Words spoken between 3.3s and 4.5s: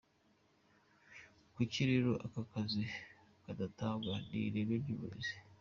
kadatangwa? Ni